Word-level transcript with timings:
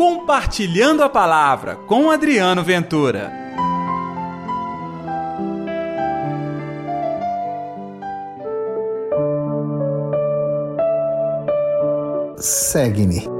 Compartilhando 0.00 1.02
a 1.02 1.10
Palavra 1.10 1.76
com 1.76 2.10
Adriano 2.10 2.64
Ventura. 2.64 3.30
Segue-me. 12.38 13.39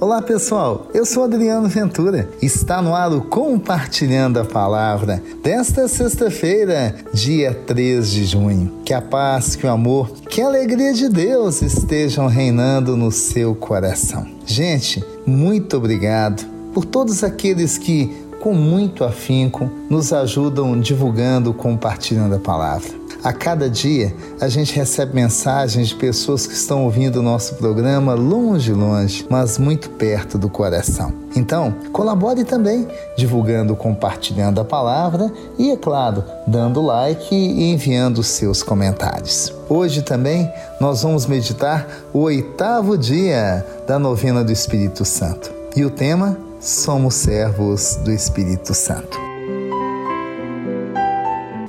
Olá 0.00 0.22
pessoal, 0.22 0.86
eu 0.94 1.04
sou 1.04 1.24
Adriano 1.24 1.68
Ventura. 1.68 2.30
Está 2.40 2.80
no 2.80 2.94
ar 2.94 3.12
o 3.12 3.20
Compartilhando 3.20 4.38
a 4.38 4.44
Palavra 4.44 5.20
desta 5.42 5.88
sexta-feira, 5.88 6.94
dia 7.12 7.52
3 7.52 8.08
de 8.08 8.24
junho. 8.24 8.78
Que 8.84 8.94
a 8.94 9.02
paz, 9.02 9.56
que 9.56 9.66
o 9.66 9.70
amor, 9.70 10.08
que 10.30 10.40
a 10.40 10.46
alegria 10.46 10.94
de 10.94 11.08
Deus 11.08 11.62
estejam 11.62 12.28
reinando 12.28 12.96
no 12.96 13.10
seu 13.10 13.56
coração. 13.56 14.24
Gente, 14.46 15.04
muito 15.26 15.76
obrigado 15.76 16.46
por 16.72 16.84
todos 16.84 17.24
aqueles 17.24 17.76
que, 17.76 18.16
com 18.40 18.54
muito 18.54 19.04
afinco, 19.04 19.70
nos 19.90 20.12
ajudam 20.12 20.78
divulgando, 20.78 21.52
compartilhando 21.52 22.36
a 22.36 22.38
palavra. 22.38 22.98
A 23.22 23.32
cada 23.32 23.68
dia 23.68 24.14
a 24.40 24.48
gente 24.48 24.74
recebe 24.74 25.14
mensagens 25.14 25.88
de 25.88 25.94
pessoas 25.96 26.46
que 26.46 26.54
estão 26.54 26.84
ouvindo 26.84 27.16
o 27.16 27.22
nosso 27.22 27.56
programa 27.56 28.14
longe, 28.14 28.72
longe, 28.72 29.26
mas 29.28 29.58
muito 29.58 29.90
perto 29.90 30.38
do 30.38 30.48
coração. 30.48 31.12
Então, 31.34 31.74
colabore 31.92 32.44
também, 32.44 32.86
divulgando, 33.16 33.74
compartilhando 33.74 34.60
a 34.60 34.64
palavra 34.64 35.32
e, 35.58 35.70
é 35.70 35.76
claro, 35.76 36.22
dando 36.46 36.80
like 36.80 37.34
e 37.34 37.70
enviando 37.72 38.22
seus 38.22 38.62
comentários. 38.62 39.52
Hoje 39.68 40.02
também 40.02 40.50
nós 40.80 41.02
vamos 41.02 41.26
meditar 41.26 41.88
o 42.12 42.20
oitavo 42.20 42.96
dia 42.96 43.66
da 43.86 43.98
novena 43.98 44.44
do 44.44 44.52
Espírito 44.52 45.04
Santo. 45.04 45.52
E 45.76 45.84
o 45.84 45.90
tema: 45.90 46.47
Somos 46.60 47.14
servos 47.14 47.94
do 48.04 48.10
Espírito 48.10 48.74
Santo. 48.74 49.16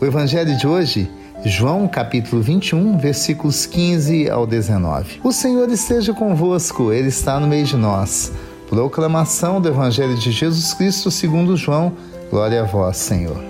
O 0.00 0.04
evangelho 0.04 0.56
de 0.56 0.64
hoje 0.64 1.10
João 1.44 1.88
capítulo 1.88 2.40
21, 2.40 2.96
versículos 2.96 3.66
15 3.66 4.30
ao 4.30 4.46
19. 4.46 5.20
O 5.24 5.32
Senhor 5.32 5.68
esteja 5.70 6.14
convosco, 6.14 6.92
Ele 6.92 7.08
está 7.08 7.40
no 7.40 7.48
meio 7.48 7.64
de 7.64 7.76
nós. 7.76 8.30
Proclamação 8.68 9.60
do 9.60 9.68
Evangelho 9.68 10.16
de 10.16 10.30
Jesus 10.30 10.72
Cristo 10.72 11.10
segundo 11.10 11.56
João. 11.56 11.92
Glória 12.30 12.62
a 12.62 12.64
vós, 12.64 12.96
Senhor. 12.96 13.42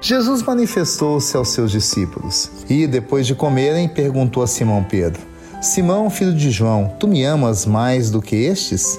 Jesus 0.00 0.42
manifestou-se 0.42 1.36
aos 1.36 1.48
seus 1.48 1.70
discípulos 1.70 2.50
e, 2.70 2.86
depois 2.86 3.26
de 3.26 3.34
comerem, 3.34 3.86
perguntou 3.86 4.42
a 4.42 4.46
Simão 4.46 4.82
Pedro: 4.82 5.20
Simão, 5.60 6.08
filho 6.08 6.32
de 6.32 6.50
João, 6.50 6.94
tu 6.98 7.06
me 7.06 7.22
amas 7.22 7.66
mais 7.66 8.10
do 8.10 8.22
que 8.22 8.36
estes? 8.36 8.98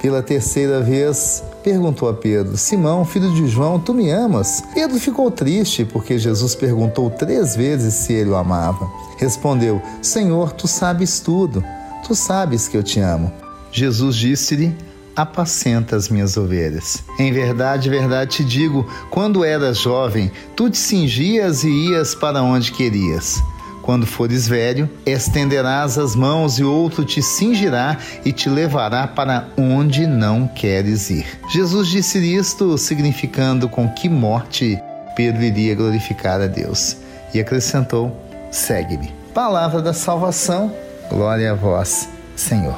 Pela 0.00 0.22
terceira 0.22 0.80
vez, 0.80 1.42
perguntou 1.62 2.08
a 2.08 2.14
Pedro: 2.14 2.56
Simão, 2.56 3.04
filho 3.04 3.32
de 3.32 3.46
João, 3.46 3.78
tu 3.78 3.94
me 3.94 4.10
amas? 4.10 4.62
Pedro 4.74 4.98
ficou 5.00 5.30
triste 5.30 5.84
porque 5.84 6.18
Jesus 6.18 6.54
perguntou 6.54 7.10
três 7.10 7.56
vezes 7.56 7.94
se 7.94 8.12
ele 8.12 8.30
o 8.30 8.36
amava. 8.36 8.88
Respondeu: 9.18 9.80
Senhor, 10.02 10.52
tu 10.52 10.68
sabes 10.68 11.20
tudo. 11.20 11.64
Tu 12.06 12.14
sabes 12.14 12.68
que 12.68 12.76
eu 12.76 12.82
te 12.82 13.00
amo. 13.00 13.32
Jesus 13.72 14.16
disse-lhe: 14.16 14.76
apacenta 15.16 15.96
as 15.96 16.10
minhas 16.10 16.36
ovelhas. 16.36 17.02
Em 17.18 17.32
verdade, 17.32 17.88
verdade 17.88 18.36
te 18.36 18.44
digo: 18.44 18.86
quando 19.10 19.44
eras 19.44 19.78
jovem, 19.78 20.30
tu 20.54 20.68
te 20.68 20.76
cingias 20.76 21.64
e 21.64 21.68
ias 21.68 22.14
para 22.14 22.42
onde 22.42 22.70
querias. 22.70 23.42
Quando 23.86 24.04
fores 24.04 24.48
velho, 24.48 24.90
estenderás 25.06 25.96
as 25.96 26.16
mãos 26.16 26.58
e 26.58 26.64
outro 26.64 27.04
te 27.04 27.22
cingirá 27.22 27.96
e 28.24 28.32
te 28.32 28.48
levará 28.48 29.06
para 29.06 29.46
onde 29.56 30.08
não 30.08 30.48
queres 30.48 31.08
ir. 31.08 31.24
Jesus 31.52 31.86
disse 31.86 32.18
isto, 32.18 32.76
significando 32.76 33.68
com 33.68 33.88
que 33.88 34.08
morte 34.08 34.76
Pedro 35.14 35.40
iria 35.44 35.76
glorificar 35.76 36.40
a 36.40 36.48
Deus. 36.48 36.96
E 37.32 37.38
acrescentou: 37.38 38.20
Segue-me. 38.50 39.14
Palavra 39.32 39.80
da 39.80 39.92
salvação, 39.92 40.74
glória 41.08 41.52
a 41.52 41.54
vós, 41.54 42.08
Senhor. 42.34 42.76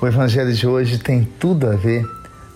O 0.00 0.06
evangelho 0.06 0.52
de 0.54 0.66
hoje 0.66 0.96
tem 0.96 1.28
tudo 1.38 1.68
a 1.68 1.76
ver 1.76 2.06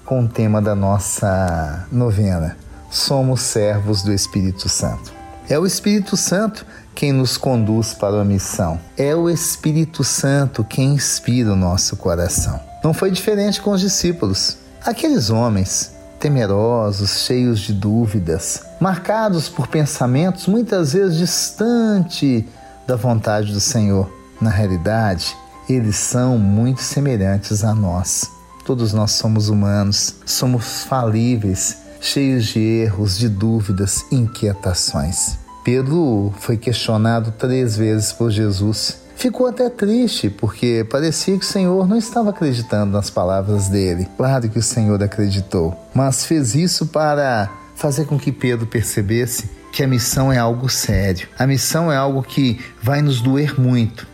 com 0.03 0.25
o 0.25 0.29
tema 0.29 0.63
da 0.63 0.75
nossa 0.75 1.87
novena. 1.93 2.57
Somos 2.91 3.43
servos 3.43 4.03
do 4.03 4.15
Espírito 4.15 4.67
Santo. 4.67 5.16
É 5.49 5.57
o 5.59 5.65
Espírito 5.65 6.17
Santo 6.17 6.67
quem 6.93 7.13
nos 7.13 7.37
conduz 7.37 7.95
para 7.95 8.21
a 8.21 8.25
missão. 8.25 8.81
É 8.97 9.15
o 9.15 9.31
Espírito 9.31 10.03
Santo 10.03 10.65
quem 10.65 10.95
inspira 10.95 11.53
o 11.53 11.57
nosso 11.57 11.97
coração. 11.97 12.59
Não 12.83 12.93
foi 12.93 13.13
diferente 13.13 13.61
com 13.61 13.71
os 13.71 13.81
discípulos. 13.81 14.57
Aqueles 14.85 15.31
homens 15.31 15.95
temerosos, 16.19 17.21
cheios 17.21 17.61
de 17.61 17.73
dúvidas, 17.73 18.65
marcados 18.81 19.49
por 19.49 19.69
pensamentos 19.69 20.49
muitas 20.49 20.95
vezes 20.95 21.17
distante 21.17 22.45
da 22.85 22.97
vontade 22.97 23.53
do 23.53 23.61
Senhor. 23.61 24.11
Na 24.41 24.51
realidade, 24.51 25.37
eles 25.69 25.97
são 25.97 26.39
muito 26.39 26.83
semelhantes 26.83 27.63
a 27.63 27.73
nós. 27.73 28.29
Todos 28.65 28.93
nós 28.93 29.13
somos 29.13 29.49
humanos, 29.49 30.17
somos 30.25 30.83
falíveis, 30.85 31.86
cheios 32.07 32.47
de 32.47 32.61
erros, 32.61 33.19
de 33.19 33.29
dúvidas, 33.29 34.05
inquietações. 34.11 35.39
Pedro 35.65 36.33
foi 36.39 36.57
questionado 36.57 37.33
três 37.33 37.77
vezes 37.77 38.13
por 38.13 38.31
Jesus. 38.31 38.99
Ficou 39.17 39.47
até 39.47 39.69
triste, 39.69 40.31
porque 40.31 40.87
parecia 40.89 41.37
que 41.39 41.45
o 41.45 41.49
Senhor 41.49 41.89
não 41.89 41.97
estava 41.97 42.31
acreditando 42.31 42.93
nas 42.93 43.11
palavras 43.11 43.69
dele. 43.69 44.07
Claro 44.17 44.49
que 44.49 44.59
o 44.59 44.63
Senhor 44.63 45.03
acreditou, 45.03 45.75
mas 45.95 46.25
fez 46.25 46.55
isso 46.55 46.87
para 46.87 47.51
fazer 47.75 48.05
com 48.07 48.19
que 48.19 48.31
Pedro 48.31 48.67
percebesse 48.67 49.49
que 49.73 49.83
a 49.83 49.89
missão 49.89 50.33
é 50.33 50.39
algo 50.39 50.69
sério. 50.69 51.29
A 51.39 51.47
missão 51.47 51.91
é 51.91 51.97
algo 51.97 52.23
que 52.23 52.61
vai 52.83 53.03
nos 53.03 53.21
doer 53.21 53.61
muito 53.61 54.07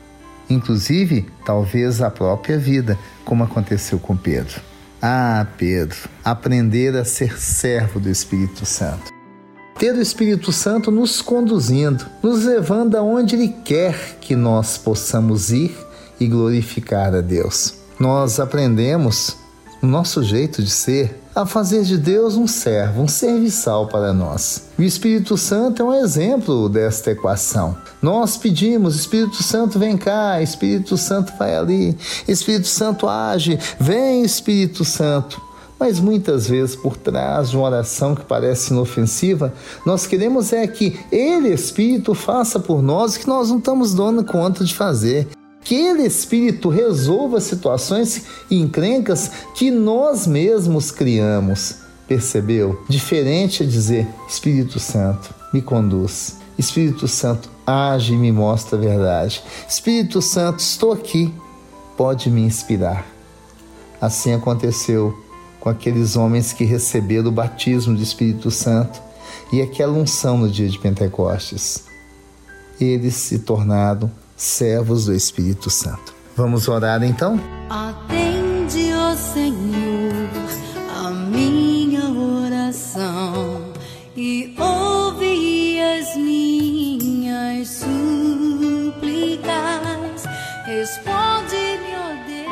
inclusive 0.52 1.26
talvez 1.44 2.00
a 2.02 2.10
própria 2.10 2.58
vida, 2.58 2.98
como 3.24 3.44
aconteceu 3.44 3.98
com 3.98 4.16
Pedro. 4.16 4.60
Ah, 5.04 5.48
Pedro, 5.58 5.98
aprender 6.24 6.96
a 6.96 7.04
ser 7.04 7.36
servo 7.36 7.98
do 7.98 8.08
Espírito 8.08 8.64
Santo. 8.64 9.10
Ter 9.76 9.92
o 9.96 10.00
Espírito 10.00 10.52
Santo 10.52 10.92
nos 10.92 11.20
conduzindo, 11.20 12.06
nos 12.22 12.44
levando 12.44 12.94
aonde 12.94 13.34
Ele 13.34 13.48
quer 13.48 14.18
que 14.20 14.36
nós 14.36 14.78
possamos 14.78 15.50
ir 15.50 15.76
e 16.20 16.28
glorificar 16.28 17.12
a 17.16 17.20
Deus. 17.20 17.74
Nós 17.98 18.38
aprendemos 18.38 19.36
nosso 19.86 20.22
jeito 20.22 20.62
de 20.62 20.70
ser, 20.70 21.20
a 21.34 21.44
fazer 21.44 21.82
de 21.82 21.96
Deus 21.96 22.36
um 22.36 22.46
servo, 22.46 23.02
um 23.02 23.08
serviçal 23.08 23.88
para 23.88 24.12
nós. 24.12 24.68
O 24.78 24.82
Espírito 24.82 25.36
Santo 25.36 25.82
é 25.82 25.84
um 25.84 25.94
exemplo 25.94 26.68
desta 26.68 27.10
equação. 27.10 27.76
Nós 28.00 28.36
pedimos, 28.36 28.94
Espírito 28.94 29.42
Santo 29.42 29.78
vem 29.78 29.96
cá, 29.96 30.40
Espírito 30.40 30.96
Santo 30.96 31.32
vai 31.38 31.56
ali, 31.56 31.96
Espírito 32.28 32.68
Santo 32.68 33.08
age, 33.08 33.58
vem 33.80 34.22
Espírito 34.22 34.84
Santo. 34.84 35.40
Mas 35.80 35.98
muitas 35.98 36.46
vezes, 36.46 36.76
por 36.76 36.96
trás 36.96 37.50
de 37.50 37.56
uma 37.56 37.66
oração 37.66 38.14
que 38.14 38.24
parece 38.24 38.72
inofensiva, 38.72 39.52
nós 39.84 40.06
queremos 40.06 40.52
é 40.52 40.64
que 40.64 41.00
Ele, 41.10 41.48
Espírito, 41.48 42.14
faça 42.14 42.60
por 42.60 42.80
nós 42.80 43.16
o 43.16 43.18
que 43.18 43.26
nós 43.26 43.48
não 43.48 43.58
estamos 43.58 43.92
dando 43.92 44.22
conta 44.22 44.64
de 44.64 44.72
fazer 44.72 45.28
que 45.64 45.74
ele, 45.74 46.02
Espírito, 46.02 46.68
resolva 46.68 47.40
situações 47.40 48.24
e 48.50 48.60
encrencas 48.60 49.30
que 49.54 49.70
nós 49.70 50.26
mesmos 50.26 50.90
criamos. 50.90 51.76
Percebeu? 52.06 52.82
Diferente 52.88 53.62
é 53.62 53.66
dizer: 53.66 54.06
Espírito 54.28 54.78
Santo, 54.80 55.34
me 55.52 55.62
conduz. 55.62 56.36
Espírito 56.58 57.08
Santo, 57.08 57.48
age 57.66 58.12
e 58.12 58.16
me 58.16 58.30
mostra 58.30 58.76
a 58.76 58.80
verdade. 58.80 59.42
Espírito 59.68 60.20
Santo, 60.20 60.58
estou 60.60 60.92
aqui, 60.92 61.32
pode 61.96 62.30
me 62.30 62.42
inspirar. 62.42 63.06
Assim 64.00 64.32
aconteceu 64.32 65.16
com 65.60 65.68
aqueles 65.68 66.16
homens 66.16 66.52
que 66.52 66.64
receberam 66.64 67.28
o 67.28 67.32
batismo 67.32 67.96
do 67.96 68.02
Espírito 68.02 68.50
Santo 68.50 69.00
e 69.52 69.62
aquela 69.62 69.92
unção 69.92 70.36
no 70.36 70.50
dia 70.50 70.68
de 70.68 70.78
Pentecostes. 70.78 71.84
Eles 72.80 73.14
se 73.14 73.38
tornaram 73.38 74.10
servos 74.42 75.06
do 75.06 75.14
Espírito 75.14 75.70
Santo. 75.70 76.12
Vamos 76.36 76.66
orar 76.66 77.02
então? 77.04 77.40
Atende, 77.70 78.92
ó 78.92 79.14
Senhor, 79.14 80.28
a 81.00 81.10
minha 81.10 82.10
oração 82.10 83.72
e 84.16 84.52
ouve 84.58 85.80
as 85.80 86.16
minhas 86.16 87.68
súplicas. 87.68 87.92
Responde-me, 90.66 91.94
ó 91.94 92.08
Deus. 92.26 92.50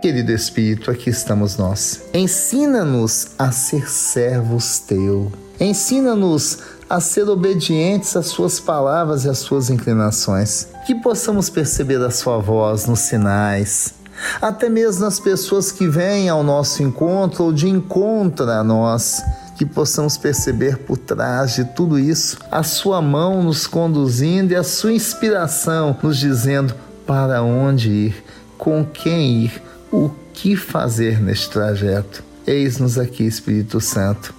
Querido 0.00 0.32
Espírito, 0.32 0.90
aqui 0.90 1.10
estamos 1.10 1.58
nós. 1.58 2.02
Ensina-nos 2.14 3.32
a 3.38 3.52
ser 3.52 3.86
servos 3.90 4.78
teu. 4.78 5.30
Ensina-nos 5.60 6.58
a 6.92 7.00
ser 7.00 7.26
obedientes 7.26 8.14
às 8.16 8.26
suas 8.26 8.60
palavras 8.60 9.24
e 9.24 9.28
às 9.30 9.38
suas 9.38 9.70
inclinações. 9.70 10.68
Que 10.86 10.94
possamos 10.94 11.48
perceber 11.48 11.96
a 12.04 12.10
sua 12.10 12.36
voz 12.36 12.84
nos 12.84 13.00
sinais, 13.00 13.94
até 14.42 14.68
mesmo 14.68 15.00
nas 15.00 15.18
pessoas 15.18 15.72
que 15.72 15.88
vêm 15.88 16.28
ao 16.28 16.42
nosso 16.42 16.82
encontro 16.82 17.44
ou 17.44 17.52
de 17.52 17.66
encontro 17.66 18.50
a 18.50 18.62
nós. 18.62 19.22
Que 19.56 19.64
possamos 19.64 20.18
perceber 20.18 20.76
por 20.80 20.98
trás 20.98 21.54
de 21.54 21.64
tudo 21.64 21.98
isso 21.98 22.36
a 22.50 22.62
sua 22.62 23.00
mão 23.00 23.42
nos 23.42 23.66
conduzindo 23.66 24.52
e 24.52 24.56
a 24.56 24.62
sua 24.62 24.92
inspiração 24.92 25.96
nos 26.02 26.18
dizendo 26.18 26.74
para 27.06 27.42
onde 27.42 27.88
ir, 27.88 28.24
com 28.58 28.84
quem 28.84 29.44
ir 29.44 29.62
o 29.90 30.10
que 30.34 30.56
fazer 30.56 31.22
neste 31.22 31.48
trajeto. 31.48 32.22
Eis-nos 32.46 32.98
aqui, 32.98 33.24
Espírito 33.24 33.80
Santo. 33.80 34.34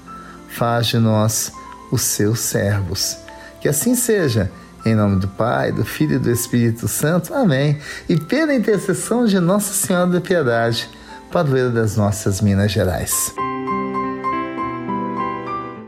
Faz 0.49 0.85
de 0.85 0.99
nós 0.99 1.51
os 1.93 2.01
seus 2.01 2.39
servos. 2.39 3.17
Que 3.61 3.69
assim 3.69 3.95
seja. 3.95 4.51
Em 4.85 4.95
nome 4.95 5.17
do 5.17 5.27
Pai, 5.29 5.71
do 5.71 5.85
Filho 5.85 6.15
e 6.15 6.19
do 6.19 6.29
Espírito 6.29 6.87
Santo. 6.87 7.33
Amém. 7.33 7.77
E 8.09 8.19
pela 8.19 8.53
intercessão 8.53 9.25
de 9.25 9.39
Nossa 9.39 9.71
Senhora 9.73 10.07
da 10.07 10.19
Piedade, 10.19 10.89
padroeira 11.31 11.69
das 11.69 11.95
nossas 11.95 12.41
Minas 12.41 12.71
Gerais. 12.71 13.33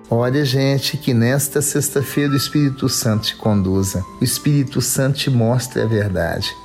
Olha, 0.09 0.45
gente, 0.45 0.95
que 0.95 1.13
nesta 1.13 1.61
sexta-feira 1.61 2.31
o 2.31 2.37
Espírito 2.37 2.87
Santo 2.87 3.25
te 3.25 3.35
conduza. 3.35 4.05
O 4.21 4.23
Espírito 4.23 4.81
Santo 4.81 5.17
te 5.17 5.29
mostre 5.29 5.81
a 5.81 5.85
verdade. 5.85 6.55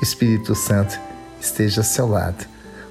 O 0.00 0.02
Espírito 0.02 0.54
Santo 0.54 0.98
esteja 1.40 1.82
ao 1.82 1.84
seu 1.84 2.08
lado, 2.08 2.44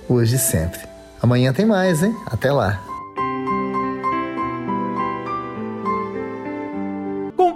hoje 0.07 0.35
e 0.35 0.39
sempre. 0.39 0.79
Amanhã 1.21 1.51
tem 1.51 1.65
mais, 1.65 2.01
hein? 2.01 2.15
Até 2.27 2.51
lá! 2.51 2.94